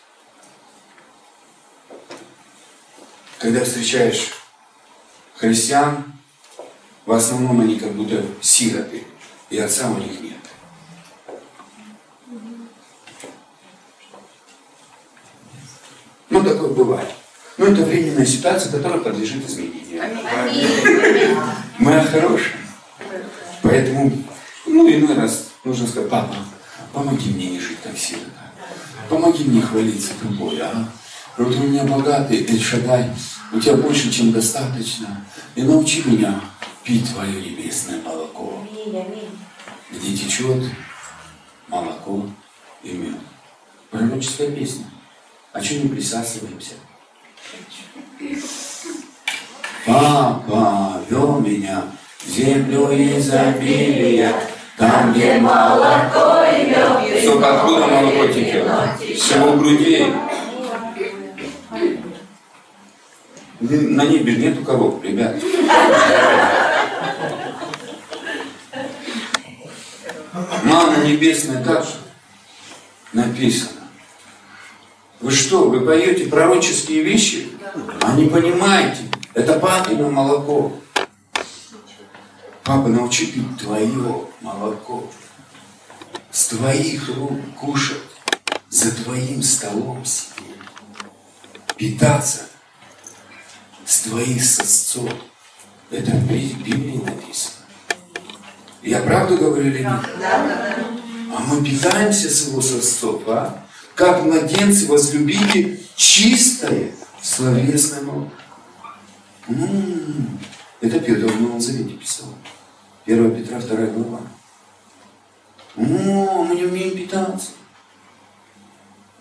[3.39, 4.33] Когда встречаешь
[5.35, 6.10] христиан,
[7.05, 9.03] в основном они как будто сироты,
[9.49, 10.37] и отца у них нет.
[16.29, 17.09] Ну, такое бывает.
[17.57, 20.01] Но это временная ситуация, которая подлежит изменению.
[21.77, 22.55] Мы хорошие.
[23.61, 24.11] Поэтому,
[24.65, 26.35] ну, иной раз нужно сказать, папа,
[26.93, 28.25] помоги мне не жить так сильно.
[29.09, 30.87] Помоги мне хвалиться тобой, а?
[31.37, 33.09] Вот у меня богатый Эльшадай,
[33.51, 35.25] у тебя больше, чем достаточно.
[35.55, 36.41] И научи меня
[36.83, 38.65] пить твое небесное молоко,
[39.91, 40.63] где течет
[41.67, 42.25] молоко
[42.83, 43.17] и мед.
[43.89, 44.85] Пророческая песня.
[45.53, 46.73] А что не присасываемся?
[49.85, 51.83] Папа вел меня
[52.19, 54.33] в землю изобилия,
[54.77, 57.25] там, где молоко и мед.
[57.25, 58.67] Только откуда молоко течет?
[58.99, 60.07] С его грудей.
[63.59, 65.35] На небе нету коров, ребят.
[70.63, 71.95] Мана небесная, же?
[73.13, 73.81] Написано.
[75.19, 77.49] Вы что, вы поете пророческие вещи?
[78.01, 79.09] А не понимаете.
[79.33, 80.73] Это папино молоко.
[82.63, 85.09] Папа, научи пить твое молоко.
[86.31, 87.97] С твоих рук кушать.
[88.69, 90.55] За твоим столом сидеть.
[91.75, 92.47] Питаться
[93.85, 95.11] с твоих сосцов.
[95.89, 97.60] Это в Библии написано.
[98.81, 99.99] Я правду говорю или нет?
[100.23, 103.63] А мы питаемся с его сосцов, а?
[103.95, 106.91] Как младенцы возлюбите чистое
[107.21, 108.31] словесное молоко.
[109.47, 110.39] М-м-м.
[110.81, 112.27] Это Петр в Новом Завете писал.
[113.05, 114.21] 1 Петра, 2 глава.
[115.77, 117.51] О, мы не умеем питаться.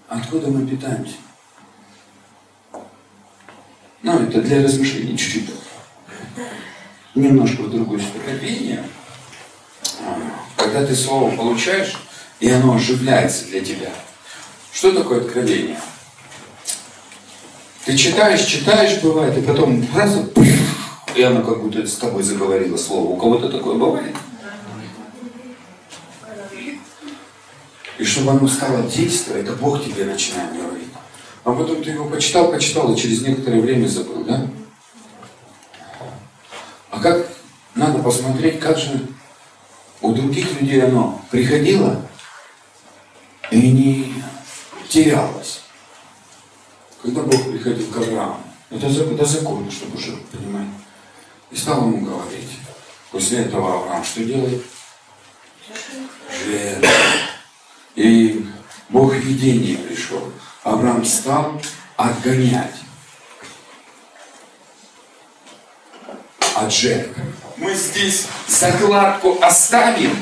[0.09, 1.16] Откуда мы питаемся?
[4.03, 5.51] Ну, это для размышлений чуть-чуть.
[7.14, 8.31] Немножко в другую сторону.
[10.57, 11.95] Когда ты слово получаешь,
[12.41, 13.91] и оно оживляется для тебя.
[14.73, 15.79] Что такое откровение?
[17.85, 20.17] Ты читаешь, читаешь, бывает, и потом раз,
[21.15, 23.09] и оно как будто с тобой заговорило слово.
[23.09, 24.15] У кого-то такое бывает?
[27.99, 30.89] И чтобы оно стало действовать, это Бог тебе начинает говорить.
[31.45, 34.47] А потом ты его почитал, почитал, и через некоторое время забыл, да?
[36.91, 37.27] А как
[37.75, 39.07] надо посмотреть, как же
[40.11, 42.05] у других людей оно приходило
[43.51, 44.14] и не
[44.88, 45.62] терялось.
[47.01, 50.66] Когда Бог приходил к Аврааму, это до закона, чтобы уже понимать.
[51.51, 52.51] И стал ему говорить.
[53.11, 54.62] После этого Авраам что делает?
[56.44, 56.90] Жертва.
[57.94, 58.46] И
[58.88, 60.33] Бог видение пришел.
[60.64, 61.61] Авраам стал
[61.96, 62.75] отгонять
[66.57, 67.23] от жертвы.
[67.61, 70.16] Мы здесь закладку оставим.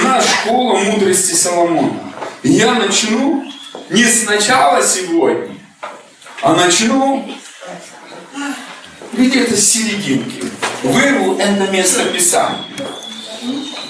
[0.00, 2.00] У нас школа мудрости Соломона.
[2.42, 3.44] Я начну
[3.90, 5.54] не сначала сегодня,
[6.40, 7.28] а начну
[9.12, 10.42] где-то с серединки.
[10.82, 12.64] Вырву это место Писания.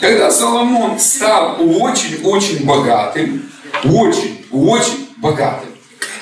[0.01, 3.49] Когда Соломон стал очень-очень богатым,
[3.85, 5.71] очень-очень богатым.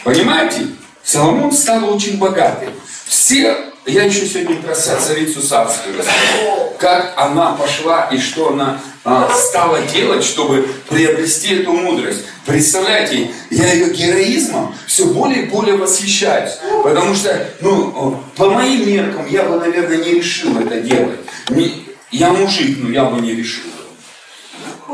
[0.05, 0.67] Понимаете?
[1.03, 2.75] Соломон стал очень богатым.
[3.07, 6.75] Все я еще сегодня про царицу Савскую рассказал.
[6.79, 12.25] Как она пошла и что она а, стала делать, чтобы приобрести эту мудрость.
[12.47, 16.53] Представляете, я ее героизмом все более и более восхищаюсь.
[16.83, 21.21] Потому что, ну, по моим меркам, я бы, наверное, не решил это делать.
[21.51, 23.71] Не, я мужик, но я бы не решил.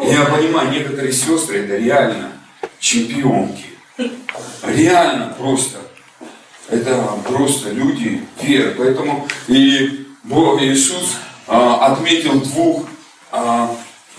[0.03, 2.32] Я понимаю, некоторые сестры это реально
[2.78, 3.66] чемпионки.
[4.64, 5.78] Реально просто
[6.71, 8.75] это просто люди веры.
[8.79, 11.16] Поэтому и Бог Иисус
[11.47, 12.87] а, отметил двух
[13.33, 13.75] а,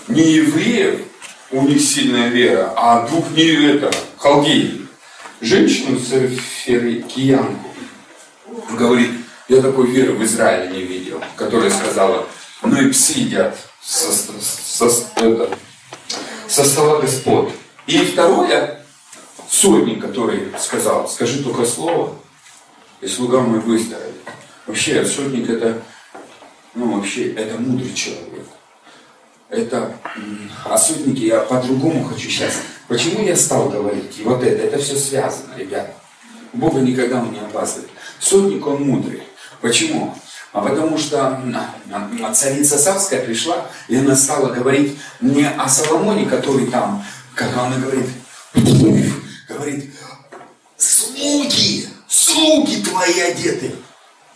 [0.08, 1.00] не евреев,
[1.50, 4.88] у них сильная вера, а двух не это, халдеев.
[5.40, 7.68] Женщину Сеферикиянку
[8.78, 9.10] говорит,
[9.48, 12.26] я такой веры в Израиле не видел, которая сказала,
[12.62, 15.58] ну и псы едят со, со, это,
[16.48, 17.52] со стола Господ.
[17.86, 18.86] И второе,
[19.50, 22.16] сотник, который сказал, скажи только слово,
[23.02, 24.14] и слуга мой выздоровеет.
[24.66, 25.82] Вообще, сотник это,
[26.74, 28.46] ну вообще, это мудрый человек.
[29.50, 29.94] Это,
[30.78, 32.54] сотники я по-другому хочу сейчас.
[32.88, 34.18] Почему я стал говорить?
[34.18, 35.92] И вот это, это все связано, ребята.
[36.52, 37.90] Бога никогда он не опаздывает.
[38.18, 39.22] Сотник, он мудрый.
[39.60, 40.14] Почему?
[40.52, 41.40] А потому что
[42.34, 48.06] царица Савская пришла, и она стала говорить не о Соломоне, который там, как она говорит,
[49.48, 49.94] говорит,
[50.76, 51.88] слуги,
[52.32, 53.74] слуги твои одеты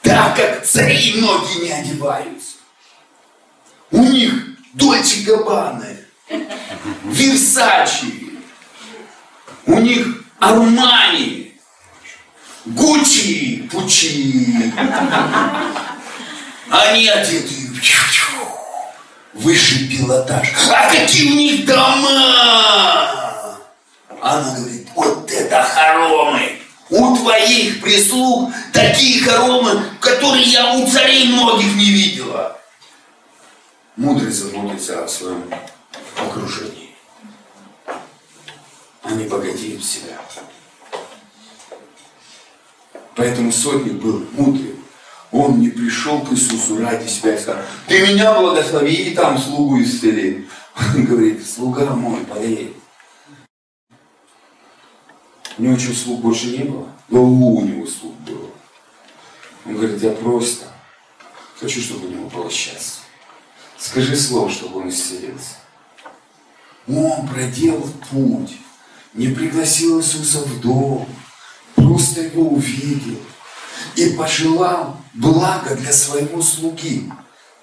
[0.02, 2.56] так как цари многие не одеваются.
[3.90, 4.32] У них
[4.74, 5.98] Дольче Габбаны,
[7.04, 8.38] Версачи,
[9.66, 11.58] у них Армани,
[12.66, 14.72] Гуччи, Пучи.
[16.70, 17.54] Они одеты
[19.34, 20.52] высший пилотаж.
[20.70, 23.58] А какие у них дома?
[24.20, 26.55] Она говорит, вот это хоромы.
[26.88, 32.60] У твоих прислуг такие хоромы, которые я у царей многих не видела.
[33.96, 35.50] Мудрость заботится о своем
[36.16, 36.94] окружении.
[39.02, 40.18] Они богатеют себя.
[43.16, 44.76] Поэтому сотник был мудрый.
[45.32, 49.82] Он не пришел к Иисусу ради себя и сказал, ты меня благослови и там слугу
[49.82, 50.46] исцели.
[50.76, 52.76] Он говорит, слуга мой болеет.
[55.58, 56.88] У него что, слуг больше не было?
[57.08, 58.50] Да у него слуг было.
[59.64, 60.66] Он говорит, я просто
[61.58, 63.02] хочу, чтобы у него было счастье.
[63.78, 65.56] Скажи слово, чтобы он исцелился.
[66.88, 68.58] Он проделал путь,
[69.14, 71.08] не пригласил Иисуса в дом,
[71.74, 73.18] просто его увидел
[73.96, 77.10] и пожелал блага для своего слуги.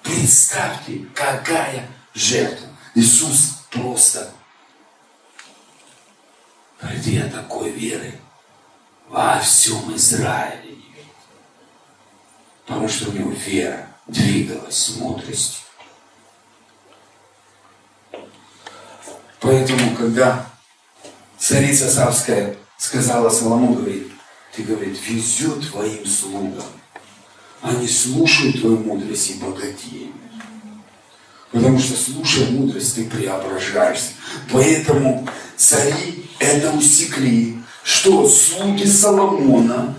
[0.02, 2.68] Представьте, какая жертва.
[2.94, 4.30] Иисус просто
[6.84, 8.14] говорит, такой веры
[9.08, 11.14] во всем Израиле не видел.
[12.66, 15.62] Потому что у него вера двигалась с мудростью.
[19.40, 20.46] Поэтому, когда
[21.38, 24.10] царица Савская сказала Соломону, говорит,
[24.54, 26.64] ты, говорит, везет твоим слугам.
[27.60, 30.23] Они слушают твою мудрость и богатеют.
[31.54, 34.10] Потому что, слушая мудрость, ты преображаешься.
[34.50, 35.26] Поэтому
[35.56, 39.94] цари это усекли, что слуги Соломона,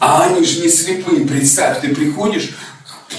[0.00, 1.24] а они же не слепые.
[1.24, 2.56] Представь, ты приходишь,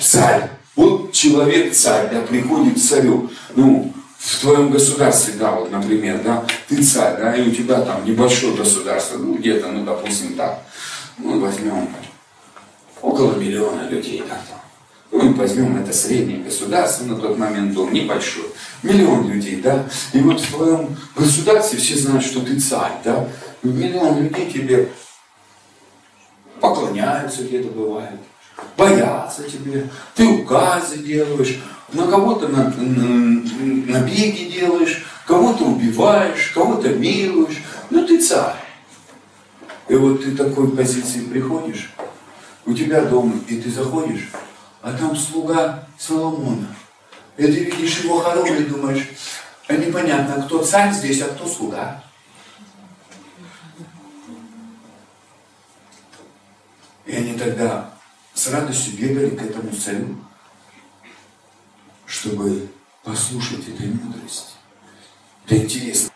[0.02, 3.32] царь, вот человек царь, да, приходит к царю.
[3.56, 8.04] Ну, в твоем государстве, да, вот, например, да, ты царь, да, и у тебя там
[8.04, 10.62] небольшое государство, ну, где-то, ну, допустим, так,
[11.18, 11.88] ну, возьмем
[13.02, 14.60] около миллиона людей, да, там.
[15.12, 18.45] Ну, возьмем это среднее государство, на тот момент был небольшой,
[18.84, 23.28] миллион людей, да, и вот в твоем государстве все знают, что ты царь, да,
[23.64, 24.89] миллион людей тебе
[26.60, 28.20] поклоняются где-то бывает,
[28.76, 31.60] боятся тебе, ты указы делаешь,
[31.93, 33.43] на кого-то на, на,
[33.88, 37.64] набеги делаешь, кого-то убиваешь, кого-то милуешь.
[37.89, 38.55] Ну ты царь.
[39.88, 41.93] И вот ты такой позиции приходишь,
[42.66, 44.30] у тебя дома, и ты заходишь,
[44.82, 46.68] а там слуга Соломона.
[47.38, 49.08] И ты видишь его хоромы думаешь,
[49.68, 52.04] а непонятно, кто царь здесь, а кто слуга.
[57.06, 57.92] И они тогда
[58.34, 60.18] с радостью бегали к этому царю
[62.08, 62.70] чтобы
[63.04, 64.54] послушать этой мудрости.
[65.46, 66.10] Это интересно.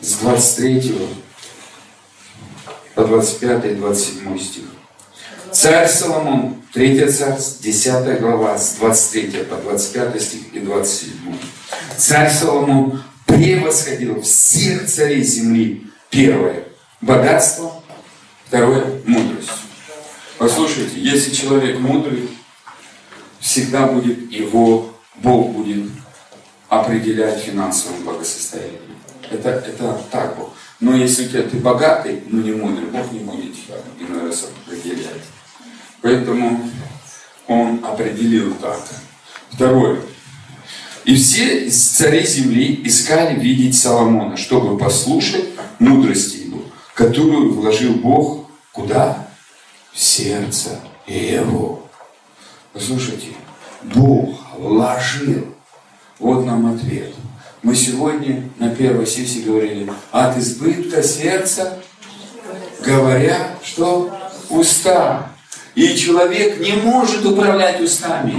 [0.00, 1.23] С 23
[2.94, 4.64] по 25 и 27 стих.
[5.52, 11.12] Царь Соломон, 3 царств, 10 глава, с 23 по 25 стих и 27.
[11.96, 15.86] Царь Соломон превосходил всех царей земли.
[16.10, 16.64] Первое–
[17.00, 17.82] богатство,
[18.46, 19.50] второе– мудрость.
[20.38, 22.28] Послушайте, если человек мудрый,
[23.40, 25.90] всегда будет его, Бог будет
[26.68, 28.80] определять финансовое благосостояние.
[29.30, 30.53] Это, это так Бог.
[30.84, 34.44] Но если у тебя ты богатый, но не мудрый, Бог не будет тебя иной раз
[34.66, 35.22] определять.
[36.02, 36.70] Поэтому
[37.46, 38.78] он определил так.
[39.50, 40.02] Второе.
[41.06, 45.46] И все царей земли искали видеть Соломона, чтобы послушать
[45.78, 46.60] мудрости его,
[46.94, 49.26] которую вложил Бог куда?
[49.90, 51.88] в сердце его.
[52.74, 53.28] Послушайте,
[53.84, 55.46] Бог вложил.
[56.18, 57.14] Вот нам ответ.
[57.64, 61.78] Мы сегодня на первой сессии говорили, от избытка сердца,
[62.84, 64.14] говоря, что
[64.50, 65.30] уста.
[65.74, 68.38] И человек не может управлять устами.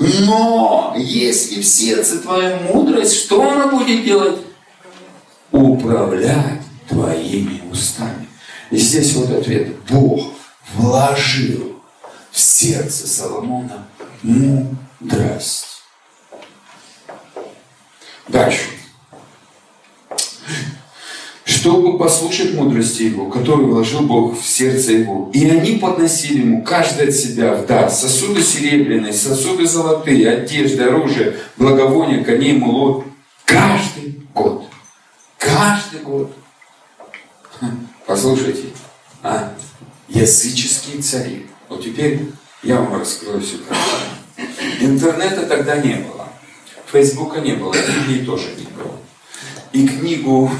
[0.00, 4.40] Но если в сердце твоя мудрость, что она будет делать?
[5.52, 8.28] Управлять твоими устами.
[8.72, 9.68] И здесь вот ответ.
[9.88, 10.32] Бог
[10.74, 11.80] вложил
[12.32, 13.86] в сердце Соломона
[14.24, 15.73] мудрость.
[18.28, 18.60] Дальше.
[21.44, 25.30] Чтобы послушать мудрости его, которую вложил Бог в сердце его.
[25.32, 31.36] И они подносили ему, каждый от себя в дар, сосуды серебряные, сосуды золотые, одежды, оружие,
[31.56, 33.04] благовония, коней, мулот.
[33.44, 34.64] Каждый год.
[35.38, 36.34] Каждый год.
[38.06, 38.68] Послушайте,
[39.22, 39.54] а
[40.08, 41.46] языческие цари.
[41.68, 42.20] Вот теперь
[42.62, 44.92] я вам раскрою всю картину.
[44.92, 46.23] Интернета тогда не было.
[46.92, 48.98] Фейсбука не было, Библии тоже не было.
[49.72, 50.50] И книгу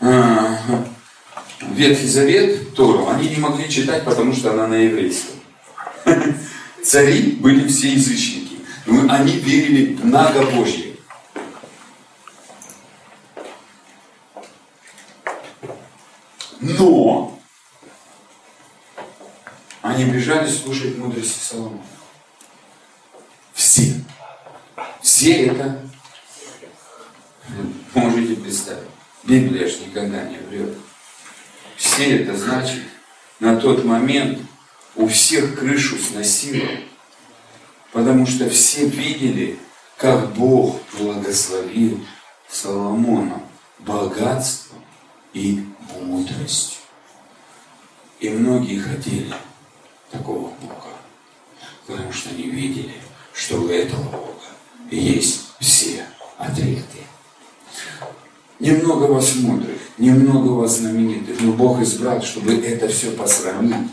[0.00, 0.58] а,
[1.60, 5.34] Ветхий Завет, Тору, они не могли читать, потому что она на еврейском.
[6.84, 8.58] Цари были все язычники.
[9.08, 10.94] Они верили в многобожье.
[16.60, 17.38] Но
[19.82, 21.82] они бежали слушать мудрости Соломона.
[23.52, 23.94] Все.
[25.04, 25.82] Все это
[27.92, 28.88] можете представить.
[29.24, 30.78] Библия же никогда не врет.
[31.76, 32.84] Все это значит,
[33.38, 34.38] на тот момент
[34.96, 36.66] у всех крышу сносило,
[37.92, 39.58] потому что все видели,
[39.98, 42.02] как Бог благословил
[42.48, 43.42] Соломона
[43.80, 44.82] богатством
[45.34, 45.66] и
[46.00, 46.78] мудростью.
[48.20, 49.34] И многие хотели
[50.10, 50.96] такого Бога,
[51.86, 52.94] потому что они видели,
[53.34, 54.33] что у этого
[54.90, 56.04] есть все
[56.38, 56.98] ответы.
[58.60, 63.90] Немного вас мудрых, немного вас знаменитых, но Бог избрал, чтобы это все посрамить,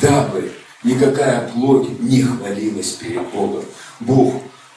[0.00, 0.52] дабы
[0.82, 3.64] никакая плоть не хвалилась перед Богом.
[4.00, 4.34] Бог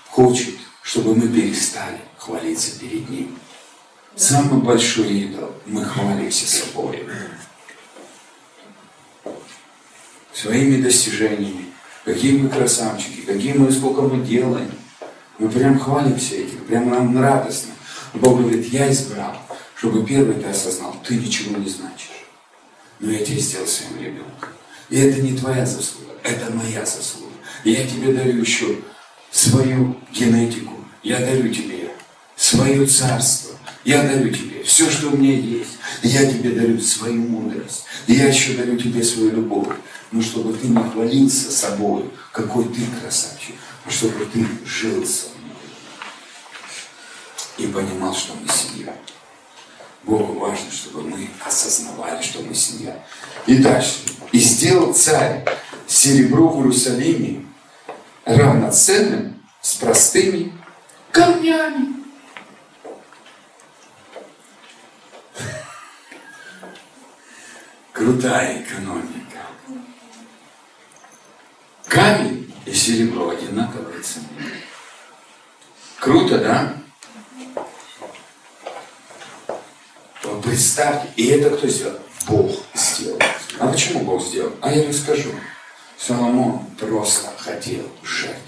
[0.09, 3.37] хочет, чтобы мы перестали хвалиться перед Ним.
[4.15, 7.03] Самый большой идол, мы хвалимся собой.
[10.33, 11.65] Своими достижениями,
[12.05, 14.71] какие мы красавчики, какие мы, сколько мы делаем.
[15.37, 17.73] Мы прям хвалимся этим, прям нам радостно.
[18.13, 19.35] Бог говорит, я избрал,
[19.75, 22.25] чтобы первый ты осознал, ты ничего не значишь.
[22.99, 24.49] Но я тебя сделал своим ребенком.
[24.89, 27.33] И это не твоя заслуга, это моя заслуга.
[27.65, 28.77] И я тебе дарю еще
[29.31, 30.73] свою генетику,
[31.03, 31.91] я дарю тебе
[32.37, 35.77] свое царство, я дарю тебе все, что у меня есть.
[36.01, 37.83] Я тебе дарю свою мудрость.
[38.07, 39.75] Я еще дарю тебе свою любовь.
[40.11, 43.55] Но чтобы ты не хвалился собой, какой ты красавчик,
[43.89, 45.55] чтобы ты жил со мной
[47.57, 48.95] и понимал, что мы семья.
[50.03, 53.03] Богу важно, чтобы мы осознавали, что мы семья.
[53.47, 53.99] И дальше.
[54.31, 55.43] И сделал царь
[55.87, 57.45] серебро в Иерусалиме
[58.23, 60.53] равноценным с простыми
[61.11, 61.95] камнями.
[67.93, 69.39] Крутая экономика.
[71.87, 74.25] Камень и серебро одинаковые цены.
[75.99, 76.73] Круто, да?
[80.43, 81.99] Представьте, и это кто сделал?
[82.27, 83.19] Бог сделал.
[83.59, 84.51] А почему Бог сделал?
[84.61, 85.29] А я расскажу.
[85.97, 88.41] Соломон просто хотел жертвовать.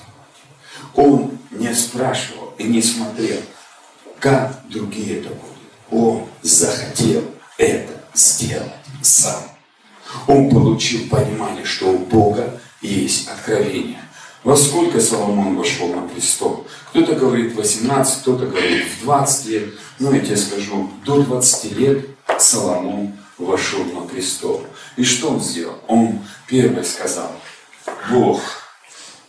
[0.95, 3.41] Он не спрашивал и не смотрел,
[4.20, 5.57] как другие это будут.
[5.89, 7.24] Он захотел
[7.57, 9.43] это сделать сам.
[10.28, 14.01] Он получил понимание, что у Бога есть откровение.
[14.43, 16.65] Во сколько Соломон вошел на престол?
[16.89, 19.69] Кто-то говорит 18, кто-то говорит в 20 лет.
[19.99, 22.05] Но я тебе скажу, до 20 лет
[22.38, 24.65] Соломон вошел на престол.
[24.95, 25.75] И что он сделал?
[25.88, 27.31] Он первый сказал,
[28.09, 28.41] Бог,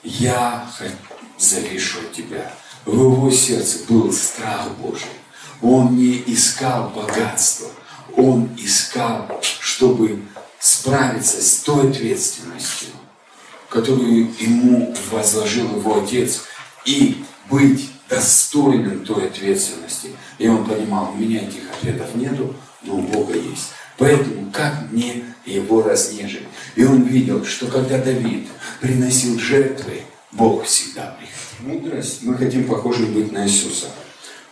[0.03, 0.71] я
[1.39, 2.53] завишу от тебя.
[2.85, 5.09] В его сердце был страх Божий.
[5.61, 7.69] Он не искал богатства.
[8.17, 9.29] Он искал,
[9.61, 10.23] чтобы
[10.59, 12.89] справиться с той ответственностью,
[13.69, 16.43] которую ему возложил его отец,
[16.85, 20.11] и быть достойным той ответственности.
[20.39, 23.73] И он понимал, у меня этих ответов нету, но у Бога есть.
[23.99, 26.47] Поэтому как мне его разнежить?
[26.77, 28.49] И он видел, что когда Давид
[28.81, 30.03] приносил жертвы,
[30.33, 31.39] Бог всегда приходил.
[31.61, 33.87] Мудрость, мы хотим похожи быть на Иисуса.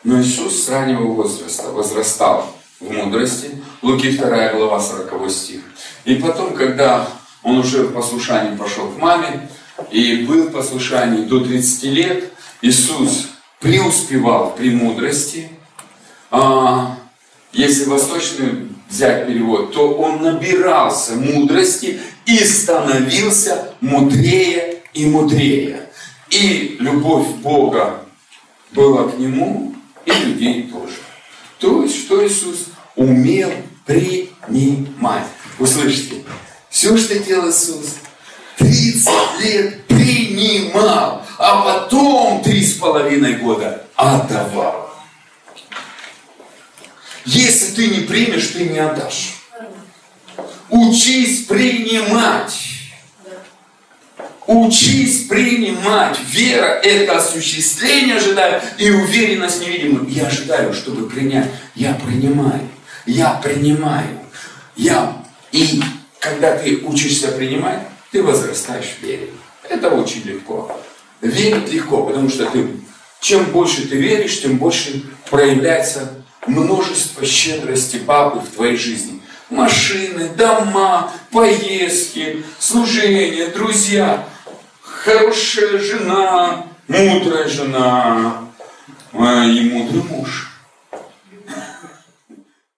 [0.03, 3.51] Но Иисус с раннего возраста возрастал в мудрости.
[3.83, 5.61] Луки 2 глава 40 стих.
[6.05, 7.09] И потом, когда
[7.47, 9.49] он уже в послушании пошел к маме,
[9.93, 13.29] и был в послушании до 30 лет, Иисус
[13.61, 15.49] преуспевал в премудрости.
[16.33, 16.99] А,
[17.53, 25.89] если восточный взять перевод, то он набирался мудрости и становился мудрее и мудрее.
[26.31, 28.01] И любовь Бога
[28.73, 29.73] была к нему,
[30.05, 30.97] и людей тоже.
[31.61, 32.67] То есть, что Иисус
[32.97, 33.53] умел
[33.85, 35.27] принимать.
[35.61, 36.17] Услышите,
[36.77, 37.95] все, что делал Иисус,
[38.59, 39.09] 30
[39.41, 44.95] лет принимал, а потом три с половиной года отдавал.
[47.25, 49.37] Если ты не примешь, ты не отдашь.
[50.69, 52.55] Учись принимать.
[54.47, 56.19] Учись принимать.
[56.29, 60.11] Вера– это осуществление ожидаю и уверенность невидимую.
[60.11, 61.51] Я ожидаю, чтобы принять.
[61.75, 62.69] Я принимаю.
[63.07, 64.21] Я принимаю.
[64.77, 65.27] ям.
[65.53, 65.81] И
[66.27, 69.31] когда ты учишься принимать, ты возрастаешь в вере.
[69.69, 70.79] Это очень легко.
[71.21, 72.69] Верить легко, потому что ты,
[73.21, 76.15] чем больше ты веришь, тем больше проявляется
[76.47, 79.23] множество щедрости папы в твоей жизни.
[79.51, 84.29] Машины, дома, поездки, служение, друзья,
[84.83, 88.49] хорошая жена, мудрая жена
[89.13, 90.56] и мудрый муж.